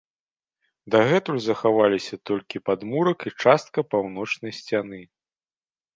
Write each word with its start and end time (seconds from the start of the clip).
Дагэтуль 0.93 1.41
захаваліся 1.49 2.15
толькі 2.31 2.63
падмурак 2.69 3.19
і 3.31 3.35
частка 3.47 3.79
паўночнай 3.95 4.51
сцяны. 4.61 4.99